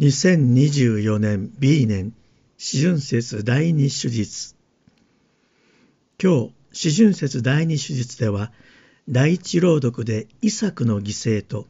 [0.00, 2.14] 2024年 B 年
[2.56, 4.54] 四旬節第二手術。
[6.18, 8.50] 今日四旬節第二手術では
[9.10, 11.66] 第一朗読でイサクの犠牲と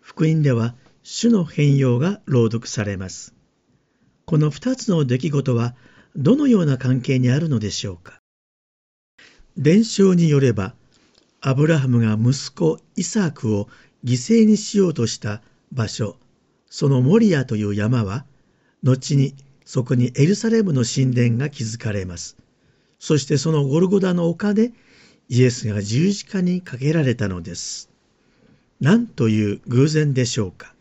[0.00, 3.34] 福音では主の変容が朗読されます。
[4.26, 5.74] この二つの出来事は
[6.14, 8.20] どのような関係にあるのでしょうか。
[9.56, 10.76] 伝承によれば
[11.40, 13.68] アブラハムが息子イサクを
[14.04, 15.42] 犠牲にしようとした
[15.72, 16.16] 場所
[16.74, 18.24] そのモリアという山は
[18.82, 19.34] 後に
[19.66, 22.38] そこにエルサレムの神殿が築かれます。
[22.98, 24.72] そしてそのゴルゴダの丘で
[25.28, 27.90] イエスが十字架にかけられたのです。
[28.80, 30.74] 何という偶然でしょうか。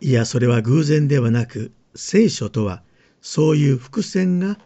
[0.00, 2.84] いや、それは偶然ではなく、聖書とは
[3.20, 4.56] そういう伏線が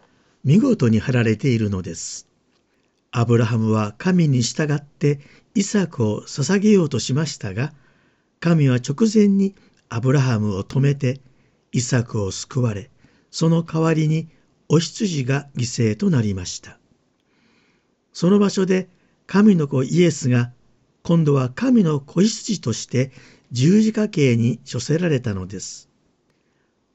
[0.43, 2.27] 見事に貼られているのです。
[3.09, 5.19] アブラハムは神に従って
[5.55, 7.73] イサクを捧げようとしましたが、
[8.39, 9.55] 神は直前に
[9.89, 11.21] アブラハムを止めて
[11.71, 12.89] イサクを救われ、
[13.31, 14.27] その代わりに
[14.69, 16.77] お羊が犠牲となりました。
[18.13, 18.89] その場所で
[19.27, 20.51] 神の子イエスが
[21.03, 23.11] 今度は神の子羊として
[23.51, 25.89] 十字架刑に処せられたのです。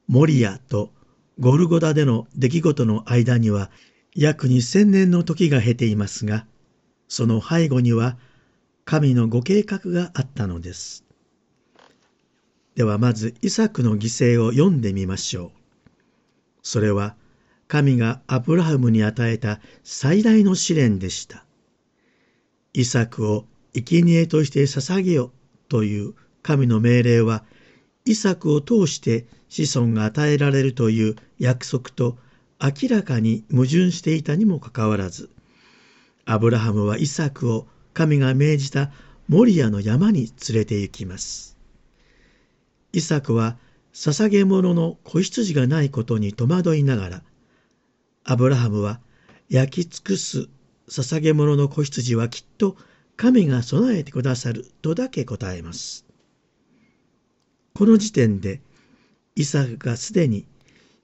[0.07, 0.91] モリアと
[1.39, 3.71] ゴルゴダでの出来事の間には
[4.15, 6.45] 約2000年の時が経ていますが、
[7.07, 8.17] その背後には
[8.85, 11.05] 神のご計画があったのです。
[12.75, 14.01] ではまずイサクの犠
[14.37, 15.51] 牲を読んでみましょう。
[16.63, 17.15] それは
[17.67, 21.45] 神がアブラハムに与えた最大の試練でした。
[22.73, 25.31] イサクを生贄として捧げよ
[25.69, 27.43] という神の命令は、
[28.05, 32.17] イサクを通して子孫が与えられるという約束と
[32.61, 35.29] 明らかに矛盾していたにもかかわらず、
[36.25, 38.91] アブラハムはイサクを神が命じた
[39.27, 41.52] モリアの山に連れて行きます。
[42.93, 43.57] イサクは
[43.91, 47.23] 捧げ物の子羊がないことに戸惑いながら、
[48.23, 49.01] アブラハムは
[49.49, 50.47] 焼き尽くす
[50.87, 52.77] 捧げ物の子羊はきっと
[53.15, 56.05] 神が備えてくださるとだけ答えます。
[57.73, 58.61] この時点で
[59.35, 60.45] イサクがすでに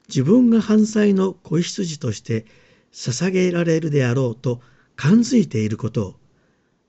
[0.07, 2.45] 自分が犯罪の子羊として
[2.91, 4.61] 捧げられるであろうと
[4.95, 6.15] 感づいていることを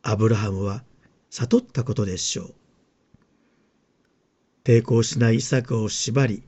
[0.02, 0.84] アブラハムは
[1.30, 2.54] 悟ったことでしょう。
[4.64, 6.42] 抵抗しないイサクを縛り、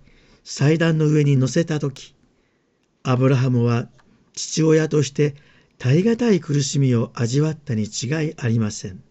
[0.44, 2.14] 祭壇の上に乗せたとき、
[3.02, 3.88] アブラハムは
[4.34, 5.34] 父親として
[5.78, 9.02] 耐え難い苦しみを味わったに違いありません。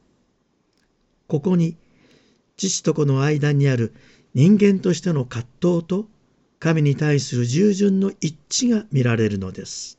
[1.28, 1.76] ここに
[2.58, 3.94] 父と子の間にある
[4.34, 6.08] 人間としての葛藤と
[6.60, 9.98] 神に対する従順の一致が見られるのです。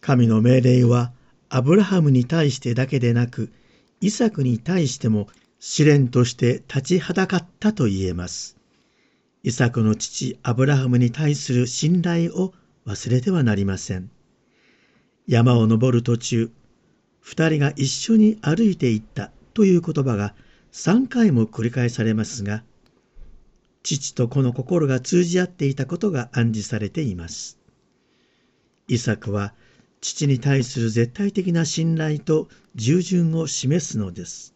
[0.00, 1.12] 神の命令は
[1.48, 3.50] アブラハムに対してだけでなく、
[4.00, 5.28] イサクに対しても
[5.58, 8.56] 試練として立ちはだかったと言えます。
[9.42, 12.52] イサクの父アブラハムに対する信頼を
[12.86, 14.10] 忘れてはなりません。
[15.26, 16.50] 山を登る途中、
[17.20, 20.34] 二人が一緒に歩いていったという言葉が
[20.70, 22.62] 三回も繰り返されますが、
[23.82, 27.58] 父と子の心が通じ合っていたことが暗示されています。
[28.88, 29.54] イサクは
[30.00, 34.55] 父に対する絶対的な信頼と従順を示すのです。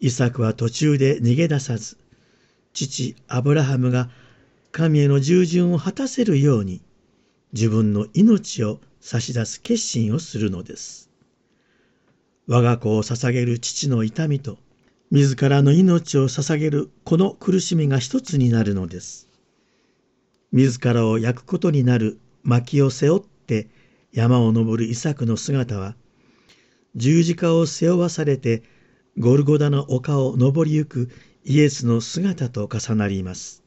[0.00, 1.96] イサクは途中で逃げ出さず、
[2.72, 4.10] 父アブラハムが
[4.70, 6.82] 神への従順を果たせるように、
[7.52, 11.10] 自分の命を差し出す決心をするのです。
[12.46, 14.58] 我が子を捧げる父の痛みと、
[15.10, 19.28] 自らの命を捧げるこの苦しみが一つになるのです。
[20.52, 23.68] 自らを焼くことになる薪を背負って
[24.12, 25.96] 山を登るイサクの姿は、
[26.94, 28.62] 十字架を背負わされて
[29.18, 31.08] ゴルゴダの丘を登りゆく
[31.42, 33.64] イエスの姿と重なります。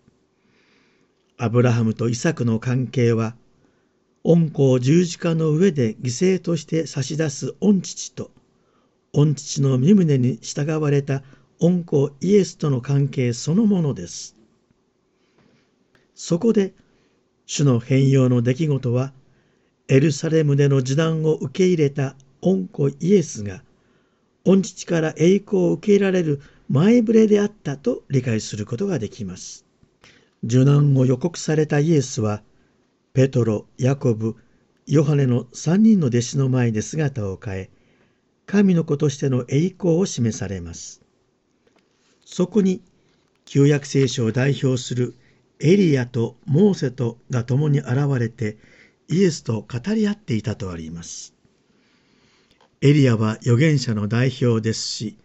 [1.39, 3.35] アブラハムとイサクの関係は、
[4.23, 8.29] 恩子を十字架の上で犠牲として差し出す御父と、
[9.11, 11.23] 御父の身旨に従われた
[11.59, 14.35] 恩子イエスとの関係そのものです。
[16.13, 16.73] そこで、
[17.47, 19.13] 主の変容の出来事は、
[19.87, 23.63] エルサレムでの受難を受け入れた恩子イエスが、
[24.49, 29.63] 御父から栄光を受け入れられる前触れであったと理解することができます。
[30.43, 32.41] 受難を予告されたイエスは、
[33.13, 34.35] ペトロ、ヤコブ、
[34.87, 37.69] ヨハネの3人の弟子の前で姿を変え、
[38.47, 41.03] 神の子としての栄光を示されます。
[42.25, 42.81] そこに、
[43.45, 45.13] 旧約聖書を代表する
[45.59, 48.57] エリアとモーセとが共に現れて、
[49.09, 51.35] イエスと語り合っていたとあります。
[52.81, 55.17] エリアは預言者の代表ですし、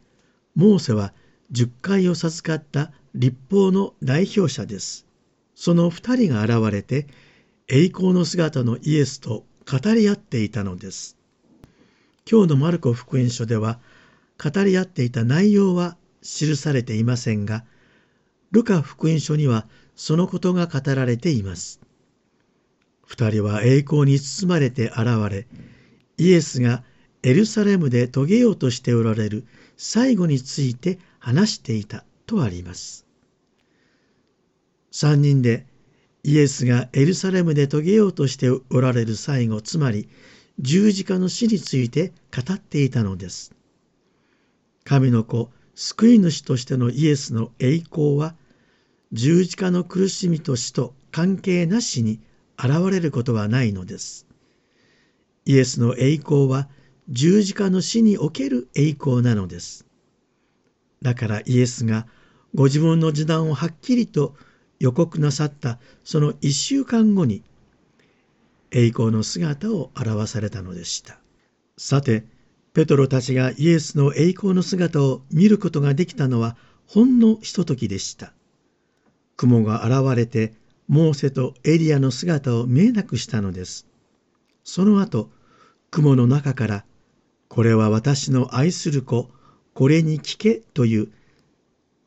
[0.57, 1.13] モーセは
[1.53, 5.07] 十回を授かった立法の代表者です。
[5.55, 7.07] その二人が現れて、
[7.69, 11.17] 栄光の姿のイエスと語り合っていたのです。
[12.29, 13.79] 今日のマルコ福音書では、
[14.43, 17.65] 語り合っていた内容は記されていませんが、
[18.51, 21.81] ルカ福音書にはそのことが語られています。
[23.07, 25.47] 二人は栄光に包まれて現れ、
[26.19, 26.83] イエスが
[27.25, 29.47] エルサレムで遂げようとしておられる
[29.79, 33.07] 最後について話していたとあります。
[34.91, 35.67] 三人で
[36.23, 40.09] イエスがエルサレムで遂げようとしておられる最後、つまり
[40.59, 43.53] 十字架の死について語っていたのです。
[44.85, 48.35] 神の子、救い主としてのイエスの栄光は、
[49.13, 52.21] 十字架の苦しみと死と関係なしに
[52.59, 54.27] 現れることはないのです。
[55.47, 56.69] イエスの栄光は
[57.11, 59.87] 十字架の死における栄光なのです。
[61.03, 62.07] だからイエスが
[62.55, 64.35] ご自分の時短をはっきりと
[64.79, 67.43] 予告なさったその一週間後に
[68.71, 71.19] 栄光の姿を表されたのでした。
[71.77, 72.25] さて、
[72.73, 76.57] ペトロたちがイエスの栄光の姿を見ることができたのは
[76.87, 78.33] ほんのひとときでした。
[79.37, 80.55] 雲が現れて
[80.89, 83.87] モーセとエリアの姿を見えなくしたのです。
[84.65, 85.31] その後、
[85.91, 86.85] 雲の中から、
[87.55, 89.31] これは私の愛する子、
[89.75, 91.13] これに聞けという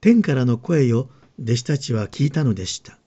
[0.01, 1.07] 天からの声を
[1.41, 2.99] 弟子たちは聞いたのでした。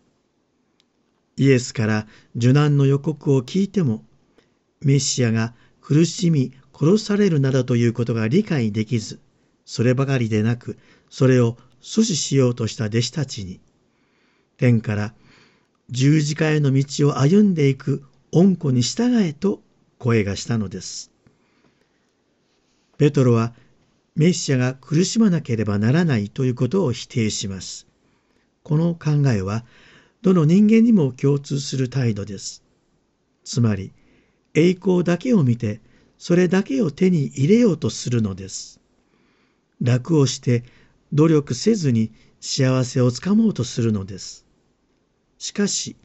[1.36, 4.06] イエスから受難の予告を聞いても、
[4.80, 5.52] メシアが
[5.82, 9.20] 苦しみ殺されるなどということが理解できず、
[9.66, 10.78] そればかりでなく、
[11.10, 13.60] それを阻止しようとした弟子たちに、
[14.56, 15.12] 天から
[15.90, 18.02] 十字架への道を歩んでいく
[18.32, 19.60] 恩子に従えと
[19.98, 21.10] 声がしたのです。
[23.00, 23.54] ペトロは
[24.14, 27.86] メッシャが苦しまなければならないということを否定します。
[28.62, 29.64] この考えは、
[30.20, 32.62] どの人間にも共通する態度です。
[33.42, 33.94] つまり、
[34.52, 35.80] 栄光だけを見て、
[36.18, 38.82] それだけを手に入れようとするのです。
[39.80, 40.62] 楽をして
[41.14, 44.44] 努力せずに幸せをつかもうとするのです。
[45.38, 45.96] しかし、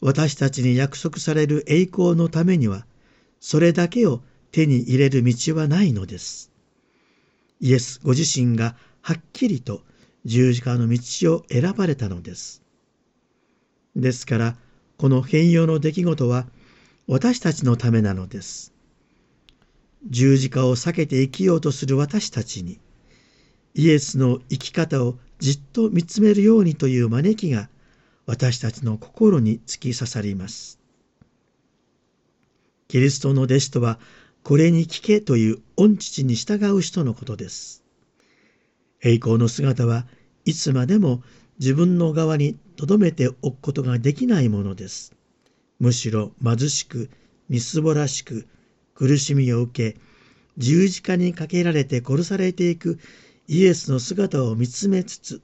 [0.00, 2.86] 私たちに約束される栄光のためには、
[3.40, 6.50] それだけを手に入れる道はないのです。
[7.60, 9.82] イエスご自身がはっきりと
[10.24, 12.62] 十字架の道を選ばれたのです。
[13.96, 14.56] ですから、
[14.96, 16.46] この変容の出来事は
[17.06, 18.72] 私たちのためなのです。
[20.08, 22.78] 十字架を避けて生きようとする私たちに、
[23.74, 27.68] イエスの生き方をじっと見つめるようにという招きが
[28.26, 30.78] 私たちの心に突き刺さります。
[32.88, 33.98] キリストの弟子とは、
[34.48, 37.84] これに聞けという御父に従う人のことです。
[39.04, 40.06] 栄光の姿は
[40.46, 41.22] いつまでも
[41.58, 45.14] 自分の側に留めておくことができないものです。
[45.78, 47.10] むしろ貧しく、
[47.50, 48.46] みすぼらしく、
[48.94, 50.00] 苦しみを受け、
[50.56, 52.98] 十字架にかけられて殺されていく
[53.48, 55.42] イエスの姿を見つめつつ、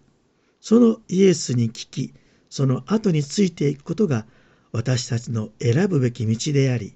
[0.63, 2.15] そのイエスに聞き、
[2.49, 4.25] その後についていくことが
[4.73, 6.95] 私たちの選ぶべき道であり、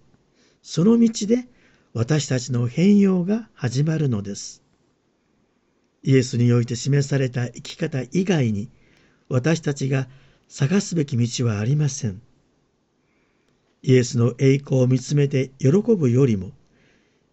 [0.63, 1.47] その道で
[1.95, 4.63] 私たちの変容が始まるのです。
[6.03, 8.69] イエスにおいて示された生き方以外に
[9.29, 10.09] 私たちが
[10.49, 12.23] 探すべき道はありません。
[13.83, 16.53] イエスの栄光を見つめて喜ぶよりも、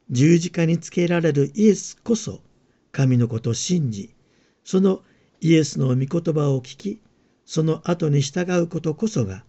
[0.09, 2.41] 十字架につけられるイエスこそ
[2.91, 4.13] 神のことを信じ、
[4.63, 5.01] その
[5.41, 6.99] イエスの御言葉を聞き、
[7.45, 9.43] その後に従うことこそが、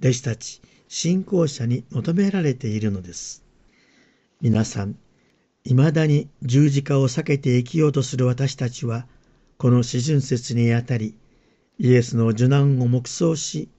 [0.00, 3.45] 弟子たち、信仰者に求められているのです。
[4.42, 4.96] 皆さん、
[5.64, 9.06] 未だに十字架を避けて生きようとする私たちは、
[9.56, 11.16] この四旬節にあたり、
[11.78, 13.70] イエスの受難を黙想し、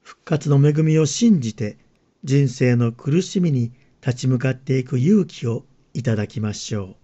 [0.00, 1.76] 復活の恵みを信じて、
[2.22, 6.99] 人生の苦しみに立ち向かっていく勇気をいただきましょう。